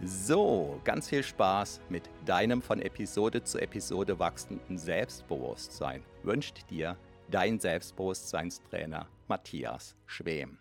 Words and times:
So, 0.00 0.80
ganz 0.84 1.08
viel 1.08 1.24
Spaß 1.24 1.80
mit 1.88 2.08
deinem 2.24 2.62
von 2.62 2.80
Episode 2.80 3.42
zu 3.42 3.58
Episode 3.58 4.16
wachsenden 4.20 4.78
Selbstbewusstsein 4.78 6.04
wünscht 6.22 6.70
dir 6.70 6.96
dein 7.28 7.58
Selbstbewusstseinstrainer 7.58 9.08
Matthias 9.26 9.96
Schwem. 10.06 10.58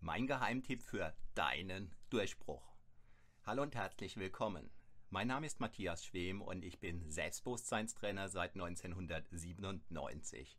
Mein 0.00 0.26
Geheimtipp 0.26 0.82
für 0.82 1.12
deinen 1.34 1.94
Durchbruch. 2.08 2.75
Hallo 3.48 3.62
und 3.62 3.76
herzlich 3.76 4.16
willkommen. 4.16 4.70
Mein 5.08 5.28
Name 5.28 5.46
ist 5.46 5.60
Matthias 5.60 6.04
Schwem 6.04 6.42
und 6.42 6.64
ich 6.64 6.80
bin 6.80 7.08
Selbstbewusstseinstrainer 7.08 8.28
seit 8.28 8.54
1997. 8.54 10.58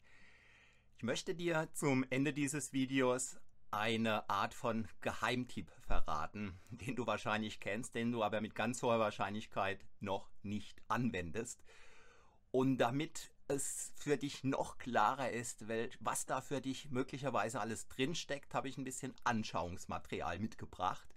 Ich 0.95 1.03
möchte 1.03 1.35
dir 1.35 1.67
zum 1.73 2.05
Ende 2.09 2.31
dieses 2.31 2.71
Videos 2.71 3.41
eine 3.71 4.29
Art 4.29 4.53
von 4.53 4.87
Geheimtipp 5.01 5.69
verraten, 5.81 6.57
den 6.69 6.95
du 6.95 7.05
wahrscheinlich 7.05 7.59
kennst, 7.59 7.93
den 7.93 8.13
du 8.13 8.23
aber 8.23 8.39
mit 8.39 8.55
ganz 8.55 8.81
hoher 8.81 8.99
Wahrscheinlichkeit 8.99 9.85
noch 9.99 10.29
nicht 10.41 10.81
anwendest. 10.87 11.61
Und 12.51 12.77
damit 12.77 13.33
es 13.49 13.91
für 13.97 14.15
dich 14.15 14.45
noch 14.45 14.77
klarer 14.77 15.31
ist, 15.31 15.65
was 15.99 16.25
da 16.25 16.39
für 16.39 16.61
dich 16.61 16.89
möglicherweise 16.89 17.59
alles 17.59 17.89
drinsteckt, 17.89 18.53
habe 18.53 18.69
ich 18.69 18.77
ein 18.77 18.85
bisschen 18.85 19.13
Anschauungsmaterial 19.25 20.39
mitgebracht. 20.39 21.13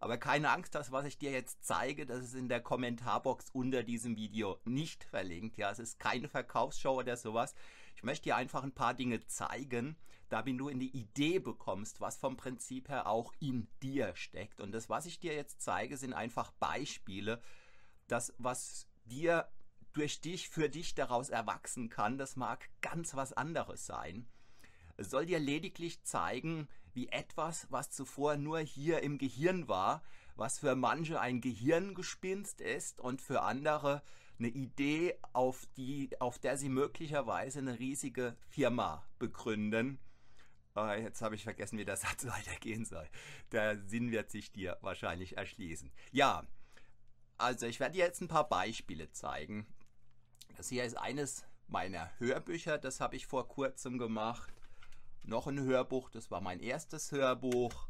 Aber 0.00 0.18
keine 0.18 0.50
Angst, 0.50 0.74
das, 0.74 0.92
was 0.92 1.06
ich 1.06 1.18
dir 1.18 1.30
jetzt 1.30 1.64
zeige, 1.64 2.04
das 2.06 2.22
ist 2.22 2.34
in 2.34 2.48
der 2.48 2.60
Kommentarbox 2.60 3.50
unter 3.52 3.82
diesem 3.82 4.16
Video 4.16 4.58
nicht 4.64 5.04
verlinkt. 5.04 5.56
Ja, 5.56 5.70
es 5.70 5.78
ist 5.78 5.98
keine 5.98 6.28
Verkaufsshow 6.28 6.98
oder 6.98 7.16
sowas. 7.16 7.54
Ich 7.96 8.02
möchte 8.02 8.24
dir 8.24 8.36
einfach 8.36 8.62
ein 8.62 8.74
paar 8.74 8.94
Dinge 8.94 9.24
zeigen, 9.26 9.96
damit 10.28 10.58
du 10.58 10.68
in 10.68 10.80
die 10.80 10.96
Idee 10.96 11.38
bekommst, 11.38 12.00
was 12.00 12.16
vom 12.16 12.36
Prinzip 12.36 12.88
her 12.88 13.06
auch 13.06 13.32
in 13.40 13.68
dir 13.82 14.14
steckt. 14.16 14.60
Und 14.60 14.72
das, 14.72 14.88
was 14.88 15.06
ich 15.06 15.20
dir 15.20 15.34
jetzt 15.34 15.62
zeige, 15.62 15.96
sind 15.96 16.12
einfach 16.12 16.50
Beispiele, 16.52 17.40
das, 18.08 18.34
was 18.38 18.88
dir 19.04 19.48
durch 19.92 20.20
dich, 20.20 20.48
für 20.48 20.68
dich 20.68 20.94
daraus 20.94 21.30
erwachsen 21.30 21.88
kann, 21.88 22.18
das 22.18 22.36
mag 22.36 22.68
ganz 22.80 23.14
was 23.14 23.32
anderes 23.32 23.86
sein. 23.86 24.26
Soll 24.98 25.26
dir 25.26 25.38
lediglich 25.38 26.02
zeigen, 26.04 26.68
wie 26.92 27.08
etwas, 27.08 27.66
was 27.70 27.90
zuvor 27.90 28.36
nur 28.36 28.60
hier 28.60 29.02
im 29.02 29.18
Gehirn 29.18 29.68
war, 29.68 30.02
was 30.36 30.58
für 30.58 30.74
manche 30.76 31.20
ein 31.20 31.40
Gehirngespinst 31.40 32.60
ist 32.60 33.00
und 33.00 33.20
für 33.20 33.42
andere 33.42 34.02
eine 34.38 34.48
Idee, 34.48 35.18
auf, 35.32 35.66
die, 35.76 36.10
auf 36.20 36.38
der 36.38 36.56
sie 36.56 36.68
möglicherweise 36.68 37.60
eine 37.60 37.78
riesige 37.78 38.36
Firma 38.48 39.06
begründen. 39.18 39.98
Äh, 40.76 41.02
jetzt 41.02 41.22
habe 41.22 41.36
ich 41.36 41.44
vergessen, 41.44 41.78
wie 41.78 41.84
der 41.84 41.96
Satz 41.96 42.26
weitergehen 42.26 42.84
soll. 42.84 43.08
Der 43.52 43.78
Sinn 43.78 44.10
wird 44.10 44.30
sich 44.30 44.52
dir 44.52 44.78
wahrscheinlich 44.80 45.36
erschließen. 45.36 45.92
Ja, 46.10 46.46
also 47.38 47.66
ich 47.66 47.80
werde 47.80 47.94
dir 47.94 48.04
jetzt 48.04 48.20
ein 48.20 48.28
paar 48.28 48.48
Beispiele 48.48 49.10
zeigen. 49.10 49.66
Das 50.56 50.68
hier 50.68 50.84
ist 50.84 50.96
eines 50.96 51.44
meiner 51.66 52.10
Hörbücher, 52.18 52.78
das 52.78 53.00
habe 53.00 53.16
ich 53.16 53.26
vor 53.26 53.48
kurzem 53.48 53.98
gemacht 53.98 54.52
noch 55.24 55.46
ein 55.46 55.60
Hörbuch, 55.60 56.10
das 56.10 56.30
war 56.30 56.40
mein 56.40 56.60
erstes 56.60 57.12
Hörbuch. 57.12 57.88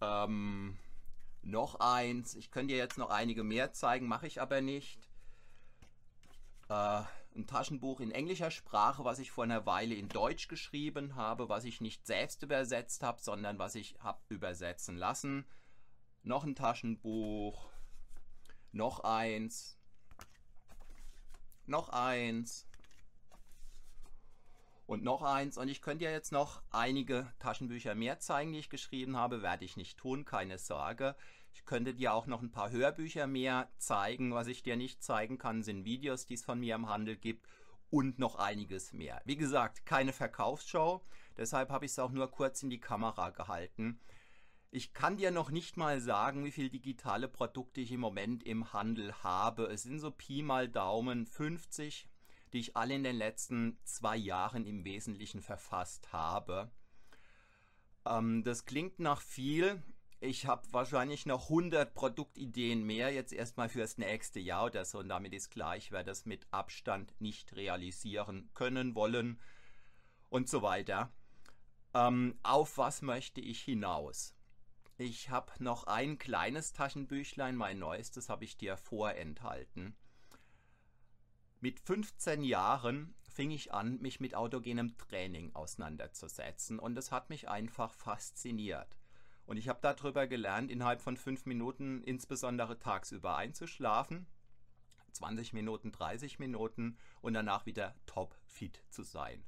Ähm, 0.00 0.78
noch 1.42 1.80
eins. 1.80 2.34
Ich 2.34 2.50
könnte 2.50 2.74
dir 2.74 2.78
jetzt 2.78 2.98
noch 2.98 3.10
einige 3.10 3.42
mehr 3.42 3.72
zeigen, 3.72 4.06
mache 4.06 4.26
ich 4.26 4.40
aber 4.40 4.60
nicht. 4.60 5.08
Äh, 6.68 7.02
ein 7.34 7.46
Taschenbuch 7.46 8.00
in 8.00 8.10
englischer 8.10 8.50
Sprache, 8.50 9.04
was 9.04 9.18
ich 9.18 9.30
vor 9.30 9.44
einer 9.44 9.66
Weile 9.66 9.94
in 9.94 10.08
Deutsch 10.08 10.48
geschrieben 10.48 11.16
habe, 11.16 11.48
was 11.48 11.64
ich 11.64 11.80
nicht 11.80 12.06
selbst 12.06 12.42
übersetzt 12.42 13.02
habe, 13.02 13.20
sondern 13.20 13.58
was 13.58 13.74
ich 13.74 13.96
habe 14.00 14.20
übersetzen 14.28 14.96
lassen. 14.96 15.46
Noch 16.22 16.44
ein 16.44 16.54
Taschenbuch. 16.54 17.70
Noch 18.70 19.00
eins. 19.00 19.78
Noch 21.66 21.88
eins 21.88 22.66
und 24.92 25.02
noch 25.02 25.22
eins. 25.22 25.56
Und 25.56 25.68
ich 25.68 25.80
könnte 25.80 26.04
ja 26.04 26.10
jetzt 26.10 26.32
noch 26.32 26.62
einige 26.70 27.26
Taschenbücher 27.38 27.94
mehr 27.94 28.18
zeigen, 28.18 28.52
die 28.52 28.58
ich 28.58 28.68
geschrieben 28.68 29.16
habe. 29.16 29.40
Werde 29.40 29.64
ich 29.64 29.78
nicht 29.78 29.96
tun, 29.96 30.26
keine 30.26 30.58
Sorge. 30.58 31.16
Ich 31.54 31.64
könnte 31.64 31.94
dir 31.94 32.12
auch 32.12 32.26
noch 32.26 32.42
ein 32.42 32.52
paar 32.52 32.70
Hörbücher 32.70 33.26
mehr 33.26 33.70
zeigen. 33.78 34.34
Was 34.34 34.48
ich 34.48 34.62
dir 34.62 34.76
nicht 34.76 35.02
zeigen 35.02 35.38
kann, 35.38 35.62
sind 35.62 35.86
Videos, 35.86 36.26
die 36.26 36.34
es 36.34 36.44
von 36.44 36.60
mir 36.60 36.74
im 36.74 36.90
Handel 36.90 37.16
gibt 37.16 37.48
und 37.88 38.18
noch 38.18 38.36
einiges 38.36 38.92
mehr. 38.92 39.22
Wie 39.24 39.36
gesagt, 39.36 39.86
keine 39.86 40.12
Verkaufsshow. 40.12 41.02
Deshalb 41.38 41.70
habe 41.70 41.86
ich 41.86 41.92
es 41.92 41.98
auch 41.98 42.12
nur 42.12 42.30
kurz 42.30 42.62
in 42.62 42.68
die 42.68 42.80
Kamera 42.80 43.30
gehalten. 43.30 43.98
Ich 44.70 44.92
kann 44.92 45.16
dir 45.16 45.30
noch 45.30 45.50
nicht 45.50 45.78
mal 45.78 46.02
sagen, 46.02 46.44
wie 46.44 46.50
viele 46.50 46.70
digitale 46.70 47.28
Produkte 47.28 47.80
ich 47.80 47.92
im 47.92 48.00
Moment 48.00 48.42
im 48.42 48.74
Handel 48.74 49.14
habe. 49.22 49.66
Es 49.68 49.84
sind 49.84 50.00
so 50.00 50.10
Pi 50.10 50.42
mal 50.42 50.68
Daumen 50.68 51.24
50 51.26 52.11
die 52.52 52.60
ich 52.60 52.76
alle 52.76 52.94
in 52.94 53.04
den 53.04 53.16
letzten 53.16 53.78
zwei 53.84 54.16
Jahren 54.16 54.66
im 54.66 54.84
Wesentlichen 54.84 55.40
verfasst 55.40 56.12
habe. 56.12 56.70
Ähm, 58.04 58.44
das 58.44 58.64
klingt 58.64 58.98
nach 58.98 59.20
viel. 59.20 59.82
Ich 60.20 60.46
habe 60.46 60.72
wahrscheinlich 60.72 61.26
noch 61.26 61.44
100 61.44 61.94
Produktideen 61.94 62.84
mehr, 62.84 63.12
jetzt 63.12 63.32
erstmal 63.32 63.68
fürs 63.68 63.98
nächste 63.98 64.38
Jahr 64.38 64.66
oder 64.66 64.84
so. 64.84 64.98
Und 64.98 65.08
damit 65.08 65.32
ist 65.32 65.50
klar, 65.50 65.76
ich 65.76 65.90
werde 65.90 66.10
das 66.10 66.26
mit 66.26 66.46
Abstand 66.52 67.12
nicht 67.20 67.56
realisieren 67.56 68.48
können, 68.54 68.94
wollen 68.94 69.40
und 70.28 70.48
so 70.48 70.62
weiter. 70.62 71.12
Ähm, 71.94 72.38
auf 72.42 72.78
was 72.78 73.02
möchte 73.02 73.40
ich 73.40 73.62
hinaus? 73.62 74.34
Ich 74.96 75.30
habe 75.30 75.52
noch 75.58 75.84
ein 75.84 76.18
kleines 76.18 76.72
Taschenbüchlein, 76.72 77.56
mein 77.56 77.80
neuestes 77.80 78.28
habe 78.28 78.44
ich 78.44 78.56
dir 78.56 78.76
vorenthalten. 78.76 79.96
Mit 81.62 81.78
15 81.78 82.42
Jahren 82.42 83.14
fing 83.22 83.52
ich 83.52 83.72
an, 83.72 84.00
mich 84.00 84.18
mit 84.18 84.34
autogenem 84.34 84.98
Training 84.98 85.54
auseinanderzusetzen 85.54 86.80
und 86.80 86.98
es 86.98 87.12
hat 87.12 87.30
mich 87.30 87.48
einfach 87.48 87.94
fasziniert. 87.94 88.98
Und 89.46 89.58
ich 89.58 89.68
habe 89.68 89.78
darüber 89.80 90.26
gelernt, 90.26 90.72
innerhalb 90.72 91.00
von 91.00 91.16
fünf 91.16 91.46
Minuten 91.46 92.02
insbesondere 92.02 92.80
tagsüber 92.80 93.36
einzuschlafen, 93.36 94.26
20 95.12 95.52
Minuten, 95.52 95.92
30 95.92 96.40
Minuten 96.40 96.98
und 97.20 97.34
danach 97.34 97.64
wieder 97.64 97.94
top 98.06 98.34
fit 98.44 98.82
zu 98.88 99.04
sein. 99.04 99.44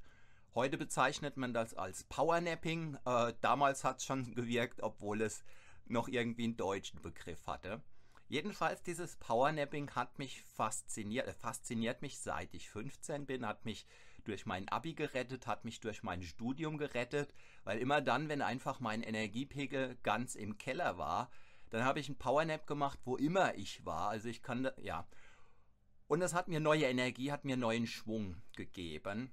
Heute 0.55 0.78
bezeichnet 0.78 1.37
man 1.37 1.52
das 1.52 1.75
als 1.75 2.05
Powernapping. 2.05 2.96
Äh, 3.06 3.32
damals 3.40 3.82
hat 3.82 3.99
es 3.99 4.05
schon 4.05 4.32
gewirkt, 4.37 4.84
obwohl 4.84 5.20
es 5.20 5.43
noch 5.87 6.06
irgendwie 6.06 6.44
einen 6.44 6.56
deutschen 6.56 7.02
Begriff 7.02 7.49
hatte. 7.49 7.82
Jedenfalls 8.29 8.82
dieses 8.82 9.17
Powernapping 9.17 9.91
hat 9.91 10.19
mich 10.19 10.43
fasziniert, 10.43 11.26
äh, 11.29 11.32
fasziniert 11.32 12.03
mich 12.03 12.19
seit 12.19 12.55
ich 12.55 12.71
15 12.71 13.26
bin, 13.26 13.47
hat 13.47 13.65
mich 13.65 13.87
durch 14.25 14.47
mein 14.47 14.69
Abi 14.69 14.94
gerettet, 14.94 15.47
hat 15.47 15.65
mich 15.65 15.81
durch 15.81 16.03
mein 16.03 16.23
Studium 16.23 16.79
gerettet, 16.79 17.35
weil 17.65 17.79
immer 17.79 18.00
dann, 18.00 18.29
wenn 18.29 18.43
einfach 18.43 18.81
mein 18.81 19.03
Energiepegel 19.03 19.99
ganz 20.03 20.35
im 20.35 20.56
Keller 20.56 20.97
war, 20.97 21.31
dann 21.71 21.85
habe 21.85 22.00
ich 22.00 22.09
einen 22.09 22.19
Powernap 22.19 22.67
gemacht, 22.67 22.99
wo 23.05 23.17
immer 23.17 23.55
ich 23.56 23.85
war. 23.85 24.09
Also 24.09 24.29
ich 24.29 24.43
kann, 24.43 24.70
ja. 24.81 25.06
Und 26.06 26.20
das 26.20 26.32
hat 26.32 26.49
mir 26.49 26.61
neue 26.61 26.85
Energie, 26.85 27.32
hat 27.32 27.44
mir 27.44 27.56
neuen 27.56 27.87
Schwung 27.87 28.41
gegeben. 28.56 29.32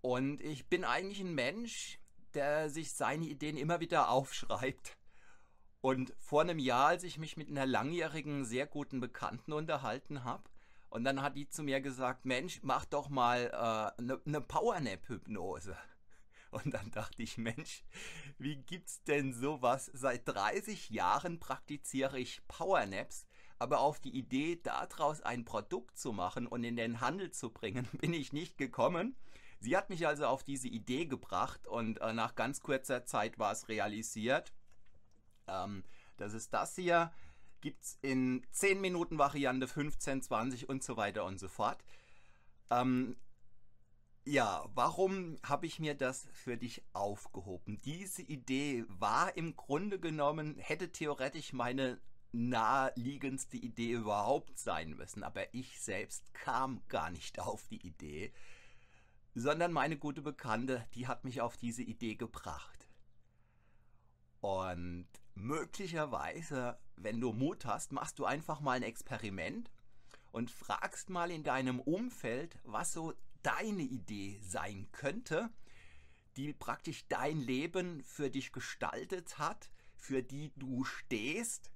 Und 0.00 0.40
ich 0.40 0.66
bin 0.68 0.84
eigentlich 0.84 1.20
ein 1.20 1.34
Mensch, 1.34 1.98
der 2.34 2.68
sich 2.68 2.92
seine 2.92 3.24
Ideen 3.24 3.56
immer 3.56 3.80
wieder 3.80 4.10
aufschreibt. 4.10 4.98
Und 5.84 6.14
vor 6.18 6.40
einem 6.40 6.58
Jahr, 6.58 6.86
als 6.86 7.04
ich 7.04 7.18
mich 7.18 7.36
mit 7.36 7.50
einer 7.50 7.66
langjährigen, 7.66 8.46
sehr 8.46 8.66
guten 8.66 9.00
Bekannten 9.00 9.52
unterhalten 9.52 10.24
habe, 10.24 10.44
und 10.88 11.04
dann 11.04 11.20
hat 11.20 11.36
die 11.36 11.46
zu 11.46 11.62
mir 11.62 11.82
gesagt, 11.82 12.24
Mensch, 12.24 12.60
mach 12.62 12.86
doch 12.86 13.10
mal 13.10 13.50
eine 13.50 13.92
äh, 13.98 14.02
ne, 14.02 14.20
ne 14.24 14.40
Powernap-Hypnose. 14.40 15.76
Und 16.52 16.72
dann 16.72 16.90
dachte 16.90 17.22
ich, 17.22 17.36
Mensch, 17.36 17.84
wie 18.38 18.56
gibt's 18.56 19.02
denn 19.02 19.34
sowas? 19.34 19.90
Seit 19.92 20.26
30 20.26 20.88
Jahren 20.88 21.38
praktiziere 21.38 22.18
ich 22.18 22.40
Powernaps, 22.48 23.26
aber 23.58 23.80
auf 23.80 24.00
die 24.00 24.16
Idee, 24.16 24.58
daraus 24.62 25.20
ein 25.20 25.44
Produkt 25.44 25.98
zu 25.98 26.14
machen 26.14 26.46
und 26.46 26.64
in 26.64 26.76
den 26.76 27.02
Handel 27.02 27.30
zu 27.30 27.50
bringen, 27.50 27.86
bin 28.00 28.14
ich 28.14 28.32
nicht 28.32 28.56
gekommen. 28.56 29.16
Sie 29.60 29.76
hat 29.76 29.90
mich 29.90 30.06
also 30.06 30.28
auf 30.28 30.44
diese 30.44 30.68
Idee 30.68 31.04
gebracht 31.04 31.66
und 31.66 32.00
äh, 32.00 32.14
nach 32.14 32.36
ganz 32.36 32.62
kurzer 32.62 33.04
Zeit 33.04 33.38
war 33.38 33.52
es 33.52 33.68
realisiert. 33.68 34.54
Ähm, 35.48 35.84
das 36.16 36.32
ist 36.32 36.52
das 36.54 36.74
hier 36.76 37.12
gibt 37.64 37.82
es 37.82 37.98
in 38.02 38.46
10 38.52 38.78
Minuten 38.82 39.16
Variante, 39.16 39.66
15, 39.66 40.20
20 40.20 40.68
und 40.68 40.84
so 40.84 40.98
weiter 40.98 41.24
und 41.24 41.40
so 41.40 41.48
fort. 41.48 41.82
Ähm, 42.70 43.16
ja, 44.26 44.66
warum 44.74 45.38
habe 45.42 45.64
ich 45.64 45.78
mir 45.78 45.94
das 45.94 46.28
für 46.34 46.58
dich 46.58 46.82
aufgehoben? 46.92 47.80
Diese 47.80 48.20
Idee 48.20 48.84
war 48.88 49.34
im 49.38 49.56
Grunde 49.56 49.98
genommen, 49.98 50.58
hätte 50.58 50.92
theoretisch 50.92 51.54
meine 51.54 51.98
naheliegendste 52.32 53.56
Idee 53.56 53.92
überhaupt 53.92 54.58
sein 54.58 54.90
müssen, 54.90 55.22
aber 55.22 55.54
ich 55.54 55.80
selbst 55.80 56.34
kam 56.34 56.82
gar 56.88 57.08
nicht 57.08 57.38
auf 57.38 57.66
die 57.68 57.86
Idee, 57.86 58.30
sondern 59.34 59.72
meine 59.72 59.96
gute 59.96 60.20
Bekannte, 60.20 60.86
die 60.94 61.06
hat 61.06 61.24
mich 61.24 61.40
auf 61.40 61.56
diese 61.56 61.82
Idee 61.82 62.14
gebracht. 62.14 62.90
Und 64.42 65.08
möglicherweise, 65.34 66.78
wenn 66.96 67.20
du 67.20 67.32
Mut 67.32 67.64
hast, 67.64 67.92
machst 67.92 68.18
du 68.18 68.24
einfach 68.24 68.60
mal 68.60 68.72
ein 68.72 68.82
Experiment 68.82 69.70
und 70.32 70.50
fragst 70.50 71.10
mal 71.10 71.30
in 71.30 71.44
deinem 71.44 71.80
Umfeld, 71.80 72.58
was 72.64 72.92
so 72.92 73.14
deine 73.42 73.82
Idee 73.82 74.40
sein 74.42 74.88
könnte, 74.92 75.50
die 76.36 76.52
praktisch 76.52 77.06
dein 77.08 77.40
Leben 77.40 78.02
für 78.02 78.30
dich 78.30 78.52
gestaltet 78.52 79.38
hat, 79.38 79.70
für 79.96 80.22
die 80.22 80.52
du 80.56 80.84
stehst. 80.84 81.70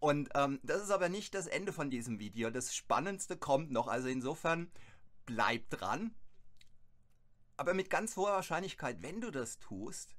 Und 0.00 0.30
ähm, 0.34 0.60
das 0.62 0.82
ist 0.82 0.90
aber 0.90 1.08
nicht 1.08 1.34
das 1.34 1.46
Ende 1.46 1.72
von 1.72 1.90
diesem 1.90 2.18
Video. 2.18 2.50
Das 2.50 2.74
Spannendste 2.74 3.36
kommt 3.36 3.70
noch. 3.70 3.88
Also 3.88 4.08
insofern 4.08 4.70
bleib 5.26 5.70
dran. 5.70 6.14
Aber 7.56 7.74
mit 7.74 7.90
ganz 7.90 8.16
hoher 8.16 8.32
Wahrscheinlichkeit, 8.32 9.02
wenn 9.02 9.20
du 9.20 9.30
das 9.30 9.58
tust, 9.58 10.14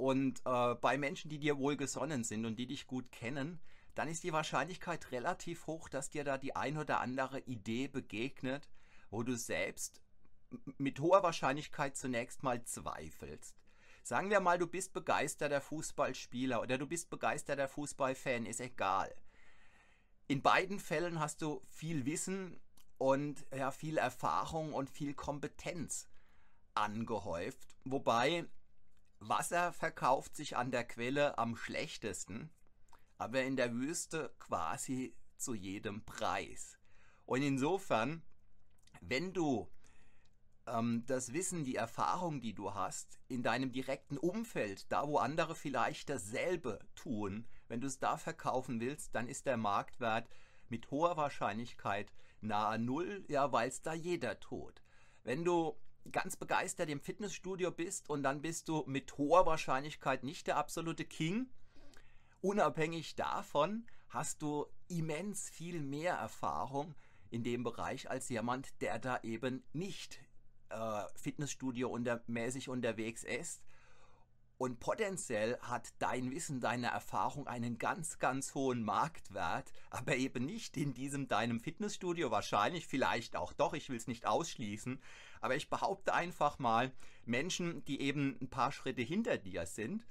und 0.00 0.40
äh, 0.46 0.74
bei 0.76 0.96
Menschen, 0.96 1.28
die 1.28 1.38
dir 1.38 1.58
wohlgesonnen 1.58 2.24
sind 2.24 2.46
und 2.46 2.56
die 2.56 2.66
dich 2.66 2.86
gut 2.86 3.12
kennen, 3.12 3.60
dann 3.94 4.08
ist 4.08 4.24
die 4.24 4.32
Wahrscheinlichkeit 4.32 5.12
relativ 5.12 5.66
hoch, 5.66 5.90
dass 5.90 6.08
dir 6.08 6.24
da 6.24 6.38
die 6.38 6.56
ein 6.56 6.78
oder 6.78 7.00
andere 7.00 7.40
Idee 7.40 7.86
begegnet, 7.86 8.70
wo 9.10 9.22
du 9.22 9.36
selbst 9.36 10.00
mit 10.78 11.00
hoher 11.00 11.22
Wahrscheinlichkeit 11.22 11.98
zunächst 11.98 12.42
mal 12.42 12.64
zweifelst. 12.64 13.54
Sagen 14.02 14.30
wir 14.30 14.40
mal, 14.40 14.58
du 14.58 14.66
bist 14.66 14.94
begeisterter 14.94 15.60
Fußballspieler 15.60 16.62
oder 16.62 16.78
du 16.78 16.86
bist 16.86 17.10
begeisterter 17.10 17.68
Fußballfan, 17.68 18.46
ist 18.46 18.60
egal. 18.60 19.14
In 20.28 20.40
beiden 20.40 20.80
Fällen 20.80 21.20
hast 21.20 21.42
du 21.42 21.60
viel 21.68 22.06
Wissen 22.06 22.58
und 22.96 23.44
ja, 23.54 23.70
viel 23.70 23.98
Erfahrung 23.98 24.72
und 24.72 24.88
viel 24.88 25.12
Kompetenz 25.12 26.08
angehäuft, 26.72 27.76
wobei 27.84 28.46
Wasser 29.20 29.72
verkauft 29.72 30.34
sich 30.34 30.56
an 30.56 30.70
der 30.70 30.84
Quelle 30.84 31.36
am 31.38 31.54
schlechtesten, 31.54 32.50
aber 33.18 33.42
in 33.42 33.56
der 33.56 33.74
Wüste 33.74 34.34
quasi 34.38 35.14
zu 35.36 35.54
jedem 35.54 36.04
Preis. 36.04 36.78
Und 37.26 37.42
insofern, 37.42 38.22
wenn 39.02 39.32
du 39.34 39.70
ähm, 40.66 41.04
das 41.06 41.32
Wissen, 41.32 41.64
die 41.64 41.76
Erfahrung, 41.76 42.40
die 42.40 42.54
du 42.54 42.74
hast, 42.74 43.20
in 43.28 43.42
deinem 43.42 43.72
direkten 43.72 44.16
Umfeld, 44.16 44.90
da 44.90 45.06
wo 45.06 45.18
andere 45.18 45.54
vielleicht 45.54 46.08
dasselbe 46.08 46.80
tun, 46.94 47.46
wenn 47.68 47.80
du 47.80 47.86
es 47.86 47.98
da 47.98 48.16
verkaufen 48.16 48.80
willst, 48.80 49.14
dann 49.14 49.28
ist 49.28 49.46
der 49.46 49.58
Marktwert 49.58 50.28
mit 50.68 50.90
hoher 50.90 51.16
Wahrscheinlichkeit 51.16 52.12
nahe 52.40 52.78
Null, 52.78 53.24
ja, 53.28 53.52
weil 53.52 53.68
es 53.68 53.82
da 53.82 53.92
jeder 53.92 54.40
tut. 54.40 54.82
Wenn 55.24 55.44
du 55.44 55.76
ganz 56.12 56.36
begeistert 56.36 56.88
im 56.88 57.00
Fitnessstudio 57.00 57.70
bist 57.70 58.08
und 58.08 58.22
dann 58.22 58.42
bist 58.42 58.68
du 58.68 58.84
mit 58.86 59.16
hoher 59.18 59.46
Wahrscheinlichkeit 59.46 60.24
nicht 60.24 60.46
der 60.46 60.56
absolute 60.56 61.04
King. 61.04 61.48
Unabhängig 62.40 63.16
davon 63.16 63.86
hast 64.08 64.42
du 64.42 64.66
immens 64.88 65.48
viel 65.50 65.80
mehr 65.80 66.14
Erfahrung 66.14 66.94
in 67.30 67.44
dem 67.44 67.62
Bereich 67.62 68.10
als 68.10 68.28
jemand, 68.28 68.80
der 68.80 68.98
da 68.98 69.20
eben 69.22 69.62
nicht 69.72 70.20
äh, 70.70 71.02
Fitnessstudio 71.14 71.88
unter, 71.88 72.22
mäßig 72.26 72.68
unterwegs 72.68 73.22
ist. 73.24 73.62
Und 74.60 74.78
potenziell 74.78 75.58
hat 75.62 75.88
dein 76.00 76.30
Wissen, 76.30 76.60
deine 76.60 76.88
Erfahrung 76.88 77.46
einen 77.46 77.78
ganz, 77.78 78.18
ganz 78.18 78.54
hohen 78.54 78.82
Marktwert, 78.82 79.72
aber 79.88 80.16
eben 80.16 80.44
nicht 80.44 80.76
in 80.76 80.92
diesem 80.92 81.28
deinem 81.28 81.60
Fitnessstudio, 81.60 82.30
wahrscheinlich, 82.30 82.86
vielleicht 82.86 83.36
auch 83.36 83.54
doch, 83.54 83.72
ich 83.72 83.88
will 83.88 83.96
es 83.96 84.06
nicht 84.06 84.26
ausschließen, 84.26 85.00
aber 85.40 85.56
ich 85.56 85.70
behaupte 85.70 86.12
einfach 86.12 86.58
mal, 86.58 86.92
Menschen, 87.24 87.82
die 87.86 88.02
eben 88.02 88.36
ein 88.42 88.50
paar 88.50 88.70
Schritte 88.70 89.00
hinter 89.00 89.38
dir 89.38 89.64
sind, 89.64 90.06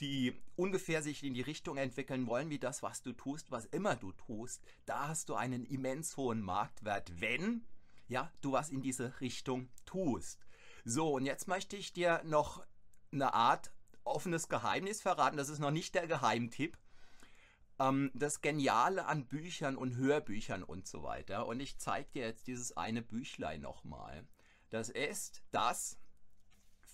die 0.00 0.34
ungefähr 0.56 1.00
sich 1.00 1.22
in 1.22 1.34
die 1.34 1.42
Richtung 1.42 1.76
entwickeln 1.76 2.26
wollen, 2.26 2.50
wie 2.50 2.58
das, 2.58 2.82
was 2.82 3.02
du 3.02 3.12
tust, 3.12 3.52
was 3.52 3.66
immer 3.66 3.94
du 3.94 4.10
tust, 4.10 4.64
da 4.86 5.06
hast 5.06 5.28
du 5.28 5.36
einen 5.36 5.64
immens 5.64 6.16
hohen 6.16 6.40
Marktwert, 6.42 7.20
wenn 7.20 7.64
ja, 8.08 8.32
du 8.40 8.50
was 8.50 8.70
in 8.70 8.82
diese 8.82 9.20
Richtung 9.20 9.68
tust. 9.84 10.44
So, 10.84 11.12
und 11.12 11.24
jetzt 11.24 11.46
möchte 11.46 11.76
ich 11.76 11.92
dir 11.92 12.20
noch 12.24 12.66
eine 13.12 13.32
Art 13.32 13.70
offenes 14.06 14.48
Geheimnis 14.48 15.02
verraten. 15.02 15.36
Das 15.36 15.48
ist 15.48 15.58
noch 15.58 15.70
nicht 15.70 15.94
der 15.94 16.06
Geheimtipp. 16.06 16.78
Ähm, 17.78 18.10
das 18.14 18.40
Geniale 18.40 19.06
an 19.06 19.26
Büchern 19.26 19.76
und 19.76 19.96
Hörbüchern 19.96 20.62
und 20.62 20.86
so 20.86 21.02
weiter. 21.02 21.46
Und 21.46 21.60
ich 21.60 21.78
zeige 21.78 22.10
dir 22.10 22.26
jetzt 22.26 22.46
dieses 22.46 22.76
eine 22.76 23.02
Büchlein 23.02 23.60
nochmal. 23.60 24.26
Das 24.70 24.88
ist 24.88 25.42
das, 25.50 25.98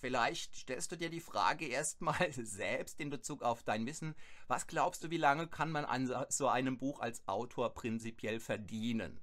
vielleicht 0.03 0.55
stellst 0.55 0.91
du 0.91 0.97
dir 0.97 1.09
die 1.09 1.21
Frage 1.21 1.65
erstmal 1.65 2.31
selbst 2.33 2.99
in 2.99 3.09
Bezug 3.09 3.41
auf 3.41 3.63
dein 3.63 3.85
Wissen, 3.85 4.15
was 4.47 4.67
glaubst 4.67 5.03
du, 5.03 5.09
wie 5.09 5.17
lange 5.17 5.47
kann 5.47 5.71
man 5.71 5.85
an 5.85 6.11
so 6.29 6.47
einem 6.49 6.77
Buch 6.77 6.99
als 6.99 7.27
Autor 7.27 7.73
prinzipiell 7.73 8.39
verdienen? 8.39 9.21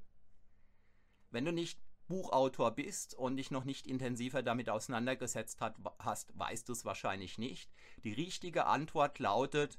Wenn 1.31 1.45
du 1.45 1.53
nicht 1.53 1.79
Buchautor 2.11 2.73
bist 2.73 3.15
und 3.15 3.37
dich 3.37 3.51
noch 3.51 3.65
nicht 3.65 3.87
intensiver 3.87 4.43
damit 4.43 4.69
auseinandergesetzt 4.69 5.63
hat, 5.63 5.77
hast, 6.01 6.37
weißt 6.39 6.69
du 6.69 6.73
es 6.73 6.85
wahrscheinlich 6.85 7.39
nicht. 7.39 7.71
Die 8.05 8.13
richtige 8.13 8.67
Antwort 8.67 9.19
lautet 9.21 9.79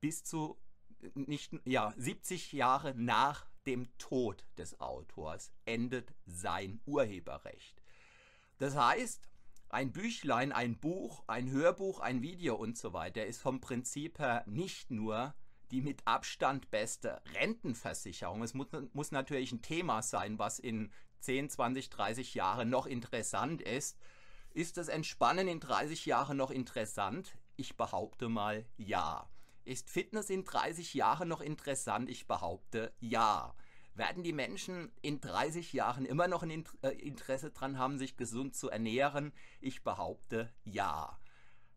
bis 0.00 0.24
zu 0.24 0.58
nicht, 1.14 1.52
ja, 1.64 1.94
70 1.96 2.52
Jahre 2.52 2.94
nach 2.96 3.46
dem 3.66 3.86
Tod 3.98 4.46
des 4.58 4.80
Autors 4.80 5.52
endet 5.66 6.14
sein 6.26 6.80
Urheberrecht. 6.86 7.82
Das 8.58 8.74
heißt, 8.74 9.28
ein 9.68 9.92
Büchlein, 9.92 10.52
ein 10.52 10.78
Buch, 10.78 11.22
ein 11.26 11.50
Hörbuch, 11.50 12.00
ein 12.00 12.22
Video 12.22 12.56
und 12.56 12.76
so 12.76 12.92
weiter 12.92 13.26
ist 13.26 13.40
vom 13.40 13.60
Prinzip 13.60 14.18
her 14.18 14.44
nicht 14.46 14.90
nur 14.90 15.34
die 15.70 15.82
mit 15.82 16.02
Abstand 16.06 16.70
beste 16.70 17.22
Rentenversicherung. 17.34 18.42
Es 18.42 18.54
muss, 18.54 18.68
muss, 18.92 19.12
natürlich 19.12 19.52
ein 19.52 19.62
Thema 19.62 20.02
sein, 20.02 20.38
was 20.38 20.58
in 20.58 20.90
10, 21.20 21.50
20, 21.50 21.90
30 21.90 22.34
Jahren 22.34 22.70
noch 22.70 22.86
interessant 22.86 23.62
ist. 23.62 23.98
Ist 24.52 24.76
das 24.76 24.88
Entspannen 24.88 25.46
in 25.46 25.60
30 25.60 26.06
Jahren 26.06 26.36
noch 26.36 26.50
interessant? 26.50 27.36
Ich 27.56 27.76
behaupte 27.76 28.28
mal 28.28 28.64
ja. 28.76 29.28
Ist 29.64 29.90
Fitness 29.90 30.30
in 30.30 30.44
30 30.44 30.94
Jahren 30.94 31.28
noch 31.28 31.40
interessant? 31.40 32.08
Ich 32.08 32.26
behaupte 32.26 32.92
ja. 32.98 33.54
Werden 33.94 34.22
die 34.22 34.32
Menschen 34.32 34.90
in 35.02 35.20
30 35.20 35.72
Jahren 35.72 36.06
immer 36.06 36.26
noch 36.26 36.42
ein 36.42 36.64
äh, 36.82 36.88
Interesse 36.88 37.50
daran 37.50 37.78
haben, 37.78 37.98
sich 37.98 38.16
gesund 38.16 38.56
zu 38.56 38.70
ernähren? 38.70 39.32
Ich 39.60 39.84
behaupte 39.84 40.52
ja. 40.64 41.18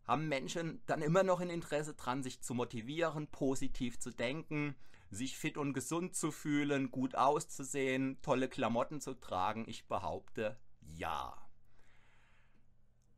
haben 0.04 0.28
Menschen 0.28 0.82
dann 0.86 1.02
immer 1.02 1.22
noch 1.22 1.40
ein 1.40 1.50
Interesse 1.50 1.94
dran, 1.94 2.22
sich 2.22 2.40
zu 2.40 2.54
motivieren, 2.54 3.26
positiv 3.28 3.98
zu 3.98 4.10
denken, 4.10 4.74
sich 5.14 5.36
fit 5.36 5.56
und 5.56 5.72
gesund 5.72 6.14
zu 6.14 6.30
fühlen, 6.30 6.90
gut 6.90 7.14
auszusehen, 7.14 8.20
tolle 8.22 8.48
Klamotten 8.48 9.00
zu 9.00 9.14
tragen? 9.14 9.64
Ich 9.68 9.86
behaupte 9.86 10.58
ja. 10.80 11.36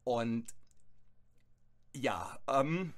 Und 0.04 0.54
ja, 1.94 2.38
ähm, 2.48 2.94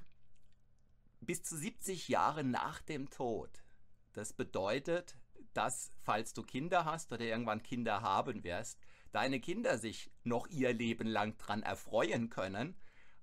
bis 1.21 1.43
zu 1.43 1.57
70 1.57 2.07
Jahre 2.09 2.43
nach 2.43 2.81
dem 2.81 3.09
Tod. 3.09 3.63
Das 4.13 4.33
bedeutet, 4.33 5.17
dass, 5.53 5.91
falls 6.03 6.33
du 6.33 6.43
Kinder 6.43 6.85
hast 6.85 7.11
oder 7.11 7.23
irgendwann 7.23 7.63
Kinder 7.63 8.01
haben 8.01 8.43
wirst, 8.43 8.79
deine 9.11 9.39
Kinder 9.39 9.77
sich 9.77 10.11
noch 10.23 10.47
ihr 10.47 10.73
Leben 10.73 11.07
lang 11.07 11.37
dran 11.37 11.63
erfreuen 11.63 12.29
können, 12.29 12.75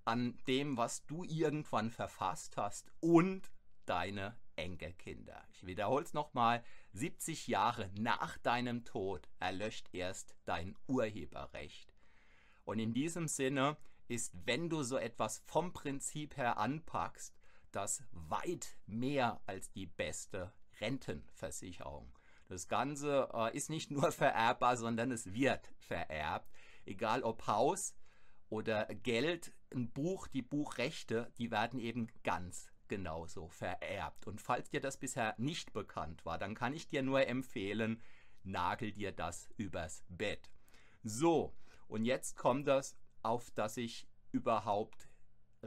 an 0.04 0.38
dem, 0.46 0.76
was 0.76 1.04
du 1.06 1.24
irgendwann 1.24 1.90
verfasst 1.90 2.56
hast 2.56 2.92
und 3.00 3.50
deine 3.86 4.36
Enkelkinder. 4.56 5.42
Ich 5.52 5.66
wiederhole 5.66 6.04
es 6.04 6.14
nochmal, 6.14 6.64
70 6.92 7.46
Jahre 7.46 7.90
nach 7.98 8.38
deinem 8.38 8.84
Tod 8.84 9.28
erlöscht 9.38 9.88
erst 9.92 10.34
dein 10.44 10.74
Urheberrecht. 10.86 11.94
Und 12.64 12.78
in 12.78 12.92
diesem 12.92 13.28
Sinne 13.28 13.76
ist, 14.08 14.32
wenn 14.44 14.68
du 14.68 14.82
so 14.82 14.96
etwas 14.96 15.38
vom 15.46 15.72
Prinzip 15.72 16.36
her 16.36 16.58
anpackst, 16.58 17.36
das 17.72 18.02
weit 18.12 18.76
mehr 18.86 19.40
als 19.46 19.70
die 19.70 19.86
beste 19.86 20.52
Rentenversicherung. 20.80 22.12
Das 22.48 22.68
Ganze 22.68 23.28
äh, 23.32 23.56
ist 23.56 23.70
nicht 23.70 23.90
nur 23.90 24.12
vererbbar, 24.12 24.76
sondern 24.76 25.10
es 25.10 25.32
wird 25.32 25.70
vererbt. 25.78 26.50
Egal 26.84 27.22
ob 27.22 27.46
Haus 27.46 27.94
oder 28.48 28.86
Geld, 28.86 29.52
ein 29.74 29.90
Buch, 29.90 30.28
die 30.28 30.42
Buchrechte, 30.42 31.32
die 31.38 31.50
werden 31.50 31.80
eben 31.80 32.08
ganz 32.22 32.70
genauso 32.88 33.48
vererbt. 33.48 34.26
Und 34.26 34.40
falls 34.40 34.70
dir 34.70 34.80
das 34.80 34.96
bisher 34.96 35.34
nicht 35.38 35.72
bekannt 35.72 36.24
war, 36.24 36.38
dann 36.38 36.54
kann 36.54 36.72
ich 36.72 36.88
dir 36.88 37.02
nur 37.02 37.26
empfehlen, 37.26 38.02
nagel 38.42 38.92
dir 38.92 39.12
das 39.12 39.48
übers 39.56 40.04
Bett. 40.08 40.50
So, 41.02 41.54
und 41.88 42.04
jetzt 42.04 42.36
kommt 42.36 42.66
das, 42.66 42.96
auf 43.22 43.50
das 43.50 43.76
ich 43.76 44.06
überhaupt 44.32 45.08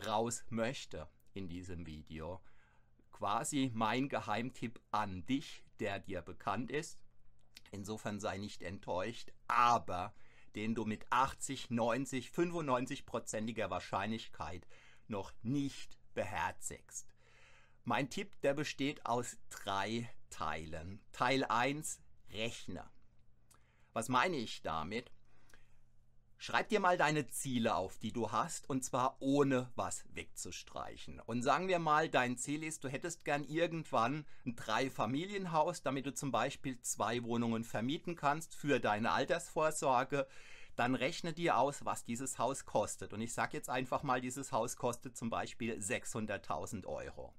raus 0.05 0.43
möchte 0.49 1.07
in 1.33 1.47
diesem 1.47 1.85
Video. 1.85 2.41
Quasi 3.11 3.71
mein 3.73 4.09
Geheimtipp 4.09 4.79
an 4.91 5.25
dich, 5.25 5.63
der 5.79 5.99
dir 5.99 6.21
bekannt 6.21 6.71
ist. 6.71 6.99
Insofern 7.71 8.19
sei 8.19 8.37
nicht 8.37 8.63
enttäuscht, 8.63 9.31
aber 9.47 10.13
den 10.55 10.73
du 10.73 10.85
mit 10.85 11.05
80, 11.11 11.69
90, 11.69 12.29
95-prozentiger 12.29 13.69
Wahrscheinlichkeit 13.69 14.67
noch 15.07 15.33
nicht 15.43 15.98
beherzigst. 16.13 17.07
Mein 17.83 18.09
Tipp, 18.09 18.39
der 18.41 18.53
besteht 18.53 19.05
aus 19.05 19.37
drei 19.49 20.09
Teilen. 20.29 21.01
Teil 21.11 21.43
1, 21.45 21.99
Rechner. 22.31 22.91
Was 23.93 24.09
meine 24.09 24.37
ich 24.37 24.61
damit? 24.61 25.11
Schreib 26.41 26.69
dir 26.69 26.79
mal 26.79 26.97
deine 26.97 27.27
Ziele 27.27 27.75
auf, 27.75 27.97
die 27.97 28.13
du 28.13 28.31
hast, 28.31 28.69
und 28.69 28.85
zwar 28.85 29.17
ohne 29.19 29.69
was 29.75 30.05
wegzustreichen. 30.13 31.19
Und 31.19 31.41
sagen 31.41 31.67
wir 31.67 31.79
mal, 31.79 32.07
dein 32.07 32.37
Ziel 32.37 32.63
ist, 32.63 32.85
du 32.85 32.87
hättest 32.87 33.25
gern 33.25 33.43
irgendwann 33.43 34.25
ein 34.45 34.55
Dreifamilienhaus, 34.55 35.81
damit 35.81 36.05
du 36.05 36.13
zum 36.13 36.31
Beispiel 36.31 36.79
zwei 36.79 37.23
Wohnungen 37.23 37.65
vermieten 37.65 38.15
kannst 38.15 38.55
für 38.55 38.79
deine 38.79 39.11
Altersvorsorge. 39.11 40.27
Dann 40.79 40.95
rechne 40.95 41.33
dir 41.33 41.57
aus, 41.57 41.83
was 41.83 42.05
dieses 42.05 42.39
Haus 42.39 42.65
kostet. 42.65 43.11
Und 43.11 43.19
ich 43.19 43.33
sage 43.33 43.57
jetzt 43.57 43.69
einfach 43.69 44.01
mal, 44.01 44.21
dieses 44.21 44.53
Haus 44.53 44.77
kostet 44.77 45.17
zum 45.17 45.29
Beispiel 45.29 45.73
600.000 45.73 46.85
Euro. 46.85 47.33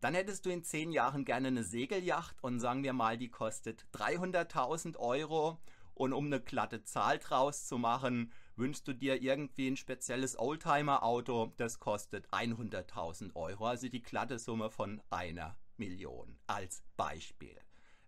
Dann 0.00 0.14
hättest 0.14 0.46
du 0.46 0.50
in 0.50 0.62
zehn 0.62 0.92
Jahren 0.92 1.24
gerne 1.24 1.48
eine 1.48 1.64
Segelyacht 1.64 2.36
und 2.40 2.60
sagen 2.60 2.84
wir 2.84 2.92
mal, 2.92 3.18
die 3.18 3.30
kostet 3.30 3.88
300.000 3.94 4.96
Euro 4.98 5.58
und 5.94 6.12
um 6.12 6.26
eine 6.26 6.40
glatte 6.40 6.84
Zahl 6.84 7.18
draus 7.18 7.66
zu 7.66 7.78
machen, 7.78 8.32
wünschst 8.54 8.86
du 8.86 8.92
dir 8.92 9.20
irgendwie 9.20 9.66
ein 9.66 9.76
spezielles 9.76 10.38
Oldtimer-Auto, 10.38 11.52
das 11.56 11.80
kostet 11.80 12.28
100.000 12.28 13.34
Euro, 13.34 13.66
also 13.66 13.88
die 13.88 14.02
glatte 14.02 14.38
Summe 14.38 14.70
von 14.70 15.02
einer 15.10 15.56
Million 15.78 16.38
als 16.46 16.84
Beispiel. 16.96 17.58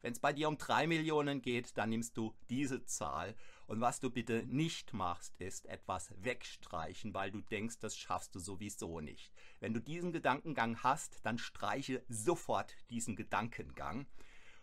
Wenn 0.04 0.12
es 0.12 0.20
bei 0.20 0.32
dir 0.32 0.48
um 0.48 0.58
3 0.58 0.86
Millionen 0.86 1.40
geht, 1.40 1.76
dann 1.76 1.88
nimmst 1.88 2.16
du 2.16 2.34
diese 2.50 2.84
Zahl. 2.84 3.34
Und 3.66 3.80
was 3.80 4.00
du 4.00 4.10
bitte 4.10 4.44
nicht 4.46 4.92
machst, 4.92 5.34
ist 5.38 5.66
etwas 5.66 6.12
wegstreichen, 6.22 7.14
weil 7.14 7.30
du 7.30 7.40
denkst, 7.40 7.78
das 7.80 7.96
schaffst 7.96 8.34
du 8.34 8.38
sowieso 8.38 9.00
nicht. 9.00 9.32
Wenn 9.60 9.72
du 9.72 9.80
diesen 9.80 10.12
Gedankengang 10.12 10.82
hast, 10.82 11.24
dann 11.24 11.38
streiche 11.38 12.04
sofort 12.08 12.76
diesen 12.90 13.16
Gedankengang 13.16 14.06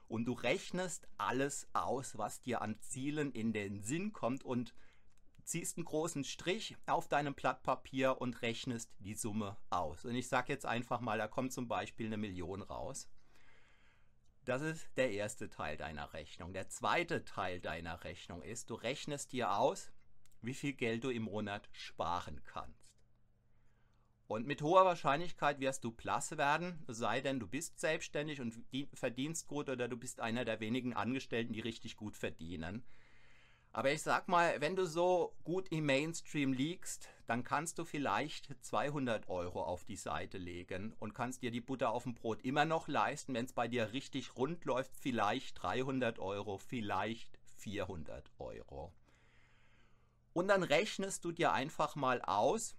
und 0.07 0.25
du 0.25 0.33
rechnest 0.33 1.07
alles 1.17 1.67
aus, 1.73 2.17
was 2.17 2.41
dir 2.41 2.61
an 2.61 2.79
Zielen 2.81 3.31
in 3.31 3.53
den 3.53 3.81
Sinn 3.81 4.11
kommt 4.11 4.43
und 4.43 4.73
ziehst 5.43 5.77
einen 5.77 5.85
großen 5.85 6.23
Strich 6.23 6.75
auf 6.85 7.07
deinem 7.07 7.33
Blatt 7.33 7.63
Papier 7.63 8.19
und 8.19 8.41
rechnest 8.41 8.91
die 8.99 9.15
Summe 9.15 9.57
aus. 9.69 10.05
Und 10.05 10.15
ich 10.15 10.27
sage 10.27 10.51
jetzt 10.51 10.65
einfach 10.65 11.01
mal, 11.01 11.17
da 11.17 11.27
kommt 11.27 11.53
zum 11.53 11.67
Beispiel 11.67 12.07
eine 12.07 12.17
Million 12.17 12.61
raus. 12.61 13.07
Das 14.45 14.63
ist 14.63 14.87
der 14.97 15.11
erste 15.11 15.49
Teil 15.49 15.77
deiner 15.77 16.13
Rechnung. 16.13 16.53
Der 16.53 16.67
zweite 16.67 17.23
Teil 17.23 17.59
deiner 17.59 18.03
Rechnung 18.03 18.41
ist, 18.41 18.69
du 18.69 18.75
rechnest 18.75 19.33
dir 19.33 19.53
aus, 19.55 19.91
wie 20.41 20.55
viel 20.55 20.73
Geld 20.73 21.03
du 21.03 21.09
im 21.09 21.23
Monat 21.23 21.69
sparen 21.73 22.43
kannst. 22.43 22.91
Und 24.27 24.47
mit 24.47 24.61
hoher 24.61 24.85
Wahrscheinlichkeit 24.85 25.59
wirst 25.59 25.83
du 25.83 25.91
Plus 25.91 26.31
werden, 26.37 26.83
sei 26.87 27.21
denn 27.21 27.39
du 27.39 27.47
bist 27.47 27.79
selbstständig 27.79 28.39
und 28.39 28.55
verdienst 28.93 29.47
gut 29.47 29.69
oder 29.69 29.87
du 29.87 29.97
bist 29.97 30.21
einer 30.21 30.45
der 30.45 30.59
wenigen 30.59 30.93
Angestellten, 30.93 31.53
die 31.53 31.59
richtig 31.59 31.97
gut 31.97 32.15
verdienen. 32.15 32.83
Aber 33.73 33.91
ich 33.91 34.01
sag 34.01 34.27
mal, 34.27 34.59
wenn 34.59 34.75
du 34.75 34.85
so 34.85 35.33
gut 35.45 35.69
im 35.69 35.85
Mainstream 35.85 36.51
liegst, 36.51 37.07
dann 37.25 37.45
kannst 37.45 37.79
du 37.79 37.85
vielleicht 37.85 38.53
200 38.59 39.29
Euro 39.29 39.63
auf 39.63 39.85
die 39.85 39.95
Seite 39.95 40.37
legen 40.37 40.93
und 40.99 41.13
kannst 41.13 41.41
dir 41.41 41.51
die 41.51 41.61
Butter 41.61 41.91
auf 41.91 42.03
dem 42.03 42.13
Brot 42.13 42.41
immer 42.41 42.65
noch 42.65 42.89
leisten, 42.89 43.33
wenn 43.33 43.45
es 43.45 43.53
bei 43.53 43.69
dir 43.69 43.93
richtig 43.93 44.35
rund 44.35 44.65
läuft, 44.65 44.93
vielleicht 44.97 45.63
300 45.63 46.19
Euro, 46.19 46.57
vielleicht 46.57 47.39
400 47.55 48.29
Euro. 48.39 48.91
Und 50.33 50.49
dann 50.49 50.63
rechnest 50.63 51.23
du 51.23 51.31
dir 51.31 51.53
einfach 51.53 51.95
mal 51.95 52.21
aus, 52.21 52.75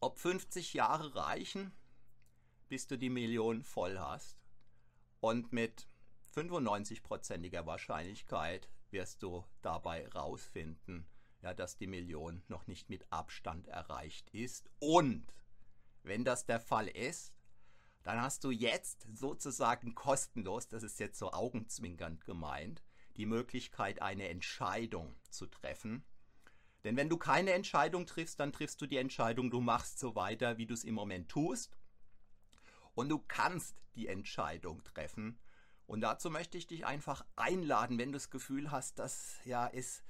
ob 0.00 0.18
50 0.18 0.74
Jahre 0.74 1.14
reichen, 1.14 1.72
bis 2.68 2.86
du 2.86 2.98
die 2.98 3.10
Million 3.10 3.62
voll 3.62 3.98
hast. 3.98 4.36
Und 5.20 5.52
mit 5.52 5.88
95%iger 6.34 7.64
Wahrscheinlichkeit 7.64 8.68
wirst 8.90 9.22
du 9.22 9.44
dabei 9.62 10.08
rausfinden, 10.08 11.06
ja, 11.42 11.54
dass 11.54 11.76
die 11.76 11.86
Million 11.86 12.42
noch 12.48 12.66
nicht 12.66 12.88
mit 12.88 13.10
Abstand 13.12 13.68
erreicht 13.68 14.30
ist. 14.30 14.68
Und 14.78 15.34
wenn 16.02 16.24
das 16.24 16.46
der 16.46 16.60
Fall 16.60 16.88
ist, 16.88 17.36
dann 18.02 18.20
hast 18.20 18.44
du 18.44 18.50
jetzt 18.50 19.06
sozusagen 19.12 19.94
kostenlos, 19.94 20.68
das 20.68 20.82
ist 20.82 21.00
jetzt 21.00 21.18
so 21.18 21.32
augenzwinkernd 21.32 22.24
gemeint, 22.24 22.82
die 23.16 23.26
Möglichkeit, 23.26 24.02
eine 24.02 24.28
Entscheidung 24.28 25.16
zu 25.30 25.46
treffen 25.46 26.04
denn 26.86 26.96
wenn 26.96 27.08
du 27.08 27.16
keine 27.16 27.52
Entscheidung 27.52 28.06
triffst, 28.06 28.38
dann 28.38 28.52
triffst 28.52 28.80
du 28.80 28.86
die 28.86 28.98
Entscheidung, 28.98 29.50
du 29.50 29.60
machst 29.60 29.98
so 29.98 30.14
weiter, 30.14 30.56
wie 30.56 30.66
du 30.66 30.74
es 30.74 30.84
im 30.84 30.94
Moment 30.94 31.28
tust. 31.28 31.76
Und 32.94 33.08
du 33.08 33.18
kannst 33.18 33.82
die 33.96 34.06
Entscheidung 34.06 34.84
treffen. 34.84 35.36
Und 35.86 36.00
dazu 36.00 36.30
möchte 36.30 36.58
ich 36.58 36.66
dich 36.66 36.84
einfach 36.84 37.24
einladen, 37.36 37.98
wenn 37.98 38.10
du 38.10 38.16
das 38.16 38.30
Gefühl 38.30 38.70
hast, 38.70 38.98
das 38.98 39.36
ja 39.44 39.66
ist 39.66 40.02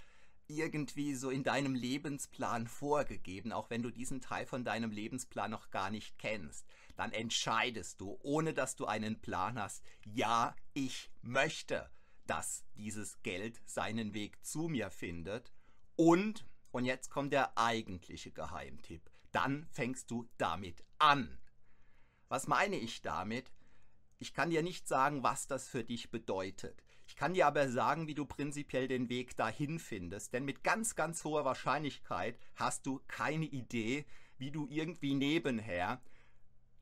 irgendwie 0.49 1.15
so 1.15 1.31
in 1.31 1.43
deinem 1.43 1.75
Lebensplan 1.75 2.67
vorgegeben, 2.69 3.53
auch 3.53 3.69
wenn 3.69 3.83
du 3.83 3.91
diesen 3.91 4.21
Teil 4.21 4.47
von 4.47 4.65
deinem 4.65 4.91
Lebensplan 4.91 5.51
noch 5.51 5.71
gar 5.71 5.91
nicht 5.91 6.19
kennst, 6.19 6.67
dann 6.97 7.13
entscheidest 7.13 8.01
du, 8.01 8.17
ohne 8.23 8.55
dass 8.55 8.77
du 8.77 8.87
einen 8.87 9.21
Plan 9.21 9.59
hast, 9.61 9.83
ja, 10.05 10.55
ich 10.73 11.11
möchte, 11.23 11.91
dass 12.27 12.65
dieses 12.75 13.23
Geld 13.23 13.61
seinen 13.67 14.15
Weg 14.15 14.45
zu 14.45 14.69
mir 14.69 14.91
findet 14.91 15.53
und 15.97 16.47
und 16.77 16.85
jetzt 16.85 17.09
kommt 17.09 17.33
der 17.33 17.57
eigentliche 17.57 18.33
Geheimtipp. 18.33 19.11
Dann 19.33 19.67
fängst 19.71 20.11
du 20.11 20.29
damit 20.37 20.85
an. 20.99 21.39
Was 22.29 22.49
meine 22.49 22.77
ich 22.77 23.01
damit? 23.01 23.51
Ich 24.19 24.33
kann 24.33 24.51
dir 24.51 24.63
nicht 24.63 24.89
sagen, 24.89 25.23
was 25.23 25.47
das 25.47 25.69
für 25.69 25.85
dich 25.85 26.11
bedeutet. 26.11 26.83
Ich 27.07 27.17
kann 27.17 27.35
dir 27.35 27.47
aber 27.47 27.69
sagen, 27.69 28.09
wie 28.09 28.15
du 28.15 28.25
prinzipiell 28.25 28.89
den 28.89 29.09
Weg 29.09 29.37
dahin 29.37 29.79
findest. 29.79 30.33
Denn 30.33 30.45
mit 30.45 30.65
ganz, 30.65 30.97
ganz 30.97 31.23
hoher 31.25 31.45
Wahrscheinlichkeit 31.45 32.39
hast 32.57 32.87
du 32.87 33.01
keine 33.07 33.45
Idee, 33.45 34.07
wie 34.39 34.51
du 34.51 34.67
irgendwie 34.69 35.15
nebenher 35.15 36.01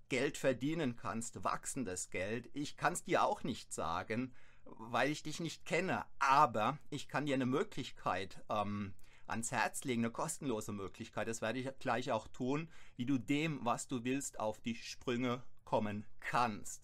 Geld 0.09 0.39
verdienen 0.39 0.97
kannst, 0.97 1.45
wachsendes 1.45 2.11
Geld. 2.11 2.49
Ich 2.53 2.77
kann 2.77 2.93
es 2.93 3.05
dir 3.05 3.25
auch 3.25 3.43
nicht 3.43 3.73
sagen, 3.73 4.35
weil 4.65 5.11
ich 5.11 5.23
dich 5.23 5.41
nicht 5.41 5.65
kenne. 5.65 6.05
Aber 6.19 6.79
ich 6.91 7.09
kann 7.09 7.27
dir 7.27 7.35
eine 7.35 7.47
Möglichkeit 7.47 8.43
ähm, 8.49 8.95
ans 9.27 9.51
Herz 9.51 9.85
legen, 9.85 10.03
eine 10.03 10.13
kostenlose 10.13 10.73
Möglichkeit. 10.73 11.29
Das 11.29 11.43
werde 11.43 11.59
ich 11.59 11.69
gleich 11.79 12.13
auch 12.13 12.29
tun, 12.29 12.71
wie 12.97 13.07
du 13.07 13.19
dem, 13.19 13.65
was 13.65 13.89
du 13.89 14.05
willst, 14.05 14.39
auf 14.39 14.61
die 14.61 14.75
Sprünge 14.75 15.43
kommen 15.65 16.07
kannst. 16.21 16.83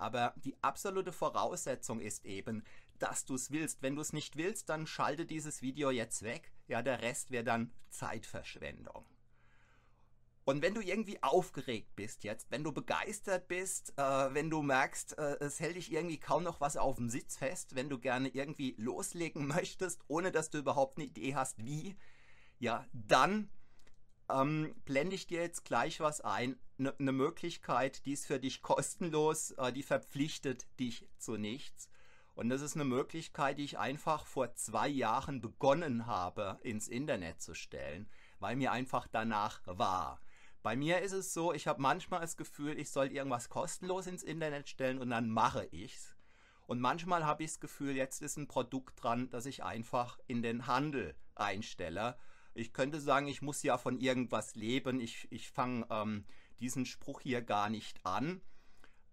Aber 0.00 0.34
die 0.36 0.56
absolute 0.62 1.12
Voraussetzung 1.12 2.00
ist 2.00 2.24
eben, 2.24 2.64
dass 2.98 3.24
du 3.24 3.34
es 3.34 3.50
willst. 3.50 3.82
Wenn 3.82 3.96
du 3.96 4.02
es 4.02 4.12
nicht 4.12 4.36
willst, 4.36 4.68
dann 4.68 4.86
schalte 4.86 5.26
dieses 5.26 5.62
Video 5.62 5.90
jetzt 5.90 6.22
weg. 6.22 6.52
Ja, 6.68 6.82
der 6.82 7.02
Rest 7.02 7.30
wäre 7.30 7.44
dann 7.44 7.72
Zeitverschwendung. 7.90 9.04
Und 10.44 10.62
wenn 10.62 10.74
du 10.74 10.80
irgendwie 10.80 11.22
aufgeregt 11.22 11.94
bist 11.96 12.24
jetzt, 12.24 12.50
wenn 12.50 12.64
du 12.64 12.72
begeistert 12.72 13.46
bist, 13.46 13.92
äh, 13.96 14.34
wenn 14.34 14.50
du 14.50 14.62
merkst, 14.62 15.16
äh, 15.18 15.36
es 15.40 15.60
hält 15.60 15.76
dich 15.76 15.92
irgendwie 15.92 16.18
kaum 16.18 16.42
noch 16.42 16.60
was 16.60 16.76
auf 16.76 16.96
dem 16.96 17.10
Sitz 17.10 17.36
fest, 17.36 17.74
wenn 17.74 17.88
du 17.88 17.98
gerne 17.98 18.28
irgendwie 18.28 18.74
loslegen 18.78 19.46
möchtest, 19.48 20.00
ohne 20.08 20.32
dass 20.32 20.50
du 20.50 20.58
überhaupt 20.58 20.98
eine 20.98 21.06
Idee 21.06 21.34
hast, 21.34 21.64
wie, 21.64 21.94
ja, 22.58 22.86
dann 22.92 23.50
ähm, 24.34 24.74
blende 24.84 25.14
ich 25.14 25.26
dir 25.26 25.40
jetzt 25.40 25.64
gleich 25.64 26.00
was 26.00 26.20
ein. 26.20 26.58
Eine 26.78 26.94
ne 26.98 27.12
Möglichkeit, 27.12 28.04
die 28.06 28.12
ist 28.12 28.26
für 28.26 28.40
dich 28.40 28.62
kostenlos, 28.62 29.52
äh, 29.52 29.72
die 29.72 29.82
verpflichtet 29.82 30.66
dich 30.78 31.08
zu 31.18 31.36
nichts. 31.36 31.90
Und 32.34 32.48
das 32.48 32.62
ist 32.62 32.74
eine 32.74 32.84
Möglichkeit, 32.84 33.58
die 33.58 33.64
ich 33.64 33.78
einfach 33.78 34.26
vor 34.26 34.54
zwei 34.54 34.88
Jahren 34.88 35.40
begonnen 35.40 36.06
habe, 36.06 36.58
ins 36.62 36.88
Internet 36.88 37.42
zu 37.42 37.54
stellen, 37.54 38.08
weil 38.38 38.56
mir 38.56 38.72
einfach 38.72 39.06
danach 39.08 39.60
war. 39.66 40.20
Bei 40.62 40.76
mir 40.76 41.00
ist 41.00 41.12
es 41.12 41.34
so, 41.34 41.52
ich 41.52 41.66
habe 41.66 41.80
manchmal 41.80 42.20
das 42.20 42.36
Gefühl, 42.36 42.78
ich 42.78 42.90
soll 42.90 43.12
irgendwas 43.12 43.48
kostenlos 43.48 44.06
ins 44.06 44.22
Internet 44.22 44.68
stellen 44.68 44.98
und 44.98 45.10
dann 45.10 45.30
mache 45.30 45.66
ich's. 45.70 46.14
Und 46.66 46.80
manchmal 46.80 47.24
habe 47.24 47.42
ich 47.42 47.50
das 47.50 47.60
Gefühl, 47.60 47.96
jetzt 47.96 48.22
ist 48.22 48.36
ein 48.36 48.46
Produkt 48.46 49.02
dran, 49.02 49.28
das 49.30 49.44
ich 49.46 49.64
einfach 49.64 50.18
in 50.26 50.40
den 50.40 50.66
Handel 50.66 51.16
einstelle. 51.34 52.16
Ich 52.60 52.72
könnte 52.72 53.00
sagen, 53.00 53.26
ich 53.26 53.42
muss 53.42 53.62
ja 53.62 53.78
von 53.78 53.98
irgendwas 53.98 54.54
leben. 54.54 55.00
Ich, 55.00 55.26
ich 55.30 55.50
fange 55.50 55.86
ähm, 55.90 56.24
diesen 56.60 56.86
Spruch 56.86 57.20
hier 57.20 57.42
gar 57.42 57.70
nicht 57.70 58.04
an. 58.04 58.40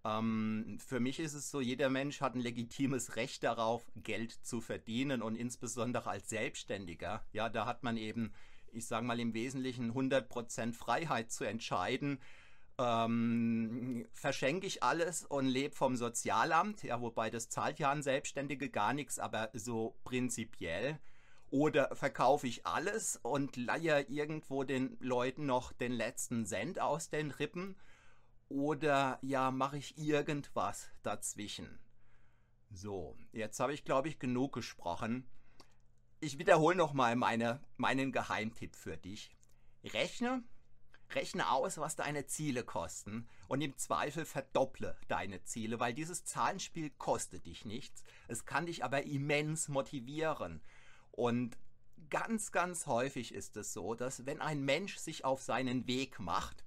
Ähm, 0.04 0.78
für 0.86 1.00
mich 1.00 1.18
ist 1.18 1.34
es 1.34 1.50
so, 1.50 1.60
jeder 1.60 1.90
Mensch 1.90 2.20
hat 2.20 2.34
ein 2.34 2.40
legitimes 2.40 3.16
Recht 3.16 3.42
darauf, 3.42 3.90
Geld 3.96 4.32
zu 4.32 4.60
verdienen 4.60 5.22
und 5.22 5.34
insbesondere 5.34 6.10
als 6.10 6.28
Selbstständiger. 6.28 7.24
Ja, 7.32 7.48
da 7.48 7.66
hat 7.66 7.82
man 7.82 7.96
eben 7.96 8.32
ich 8.72 8.86
sage 8.86 9.06
mal 9.06 9.20
im 9.20 9.34
Wesentlichen 9.34 9.92
100% 9.92 10.72
Freiheit 10.72 11.30
zu 11.30 11.44
entscheiden, 11.44 12.20
ähm, 12.78 14.06
verschenke 14.12 14.66
ich 14.66 14.82
alles 14.82 15.24
und 15.24 15.46
lebe 15.46 15.74
vom 15.74 15.96
Sozialamt, 15.96 16.82
ja, 16.84 17.00
wobei 17.00 17.28
das 17.28 17.48
zahlt 17.48 17.78
ja 17.78 17.90
an 17.90 18.02
Selbstständige 18.02 18.70
gar 18.70 18.94
nichts, 18.94 19.18
aber 19.18 19.50
so 19.52 19.96
prinzipiell. 20.04 20.98
Oder 21.50 21.94
verkaufe 21.94 22.46
ich 22.46 22.66
alles 22.66 23.18
und 23.22 23.56
leihe 23.56 24.02
irgendwo 24.08 24.64
den 24.64 24.96
Leuten 25.00 25.46
noch 25.46 25.72
den 25.72 25.92
letzten 25.92 26.44
Cent 26.46 26.78
aus 26.78 27.08
den 27.08 27.30
Rippen? 27.30 27.76
Oder 28.48 29.18
ja, 29.22 29.50
mache 29.50 29.78
ich 29.78 29.98
irgendwas 29.98 30.88
dazwischen? 31.02 31.78
So, 32.70 33.16
jetzt 33.32 33.60
habe 33.60 33.72
ich, 33.72 33.84
glaube 33.84 34.08
ich, 34.08 34.18
genug 34.18 34.52
gesprochen 34.52 35.26
ich 36.20 36.38
wiederhole 36.38 36.76
nochmal 36.76 37.14
meine, 37.14 37.60
meinen 37.76 38.10
Geheimtipp 38.10 38.74
für 38.74 38.96
dich. 38.96 39.30
Rechne, 39.84 40.42
rechne 41.10 41.50
aus, 41.50 41.78
was 41.78 41.94
deine 41.94 42.26
Ziele 42.26 42.64
kosten 42.64 43.28
und 43.46 43.60
im 43.60 43.76
Zweifel 43.76 44.24
verdopple 44.24 44.96
deine 45.06 45.44
Ziele, 45.44 45.78
weil 45.78 45.94
dieses 45.94 46.24
Zahlenspiel 46.24 46.90
kostet 46.90 47.46
dich 47.46 47.64
nichts. 47.64 48.02
Es 48.26 48.44
kann 48.44 48.66
dich 48.66 48.82
aber 48.82 49.04
immens 49.04 49.68
motivieren. 49.68 50.60
Und 51.18 51.58
ganz, 52.10 52.52
ganz 52.52 52.86
häufig 52.86 53.34
ist 53.34 53.56
es 53.56 53.72
so, 53.72 53.96
dass 53.96 54.24
wenn 54.24 54.40
ein 54.40 54.64
Mensch 54.64 54.98
sich 54.98 55.24
auf 55.24 55.42
seinen 55.42 55.88
Weg 55.88 56.20
macht, 56.20 56.64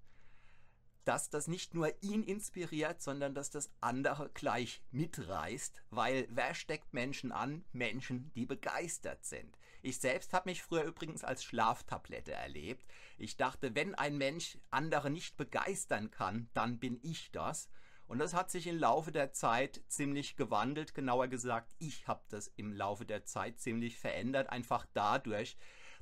dass 1.06 1.30
das 1.30 1.48
nicht 1.48 1.74
nur 1.74 1.90
ihn 2.04 2.22
inspiriert, 2.22 3.02
sondern 3.02 3.34
dass 3.34 3.50
das 3.50 3.72
andere 3.80 4.30
gleich 4.34 4.84
mitreißt, 4.92 5.82
weil 5.90 6.28
wer 6.30 6.54
steckt 6.54 6.94
Menschen 6.94 7.32
an? 7.32 7.64
Menschen, 7.72 8.34
die 8.34 8.46
begeistert 8.46 9.24
sind. 9.24 9.58
Ich 9.84 10.00
selbst 10.00 10.34
habe 10.34 10.50
mich 10.50 10.62
früher 10.62 10.84
übrigens 10.84 11.24
als 11.24 11.46
Schlaftablette 11.46 12.34
erlebt. 12.34 12.86
Ich 13.18 13.38
dachte, 13.38 13.74
wenn 13.74 13.96
ein 13.96 14.18
Mensch 14.18 14.58
andere 14.70 15.10
nicht 15.10 15.38
begeistern 15.38 16.12
kann, 16.12 16.50
dann 16.54 16.78
bin 16.78 17.00
ich 17.04 17.32
das. 17.32 17.70
Und 18.12 18.20
das 18.20 18.34
hat 18.34 18.52
sich 18.52 18.68
im 18.68 18.78
Laufe 18.78 19.14
der 19.14 19.32
Zeit 19.32 19.82
ziemlich 19.88 20.36
gewandelt. 20.36 20.94
Genauer 20.94 21.30
gesagt, 21.30 21.74
ich 21.80 22.08
habe 22.08 22.22
das 22.28 22.48
im 22.58 22.74
Laufe 22.74 23.06
der 23.06 23.24
Zeit 23.24 23.60
ziemlich 23.60 23.98
verändert, 23.98 24.50
einfach 24.50 24.86
dadurch, 24.94 25.56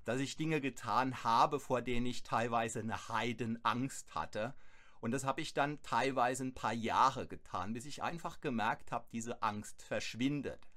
dass 0.06 0.20
ich 0.20 0.36
Dinge 0.36 0.60
getan 0.60 1.24
habe, 1.24 1.60
vor 1.60 1.84
denen 1.84 2.08
ich 2.08 2.24
teilweise 2.24 2.80
eine 2.80 3.10
Heidenangst 3.10 4.16
hatte 4.16 4.56
und 5.02 5.12
das 5.12 5.24
habe 5.24 5.42
ich 5.42 5.54
dann 5.54 5.82
teilweise 5.82 6.44
ein 6.44 6.54
paar 6.54 6.74
Jahre 6.74 7.28
getan, 7.28 7.74
bis 7.74 7.86
ich 7.86 8.04
einfach 8.04 8.42
gemerkt 8.42 8.92
habe, 8.92 9.08
diese 9.14 9.42
Angst 9.42 9.82
verschwindet. 9.82 10.68